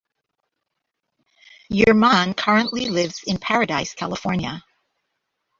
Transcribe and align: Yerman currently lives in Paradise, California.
Yerman 1.71 2.35
currently 2.35 2.89
lives 2.89 3.21
in 3.23 3.37
Paradise, 3.37 3.93
California. 3.93 4.63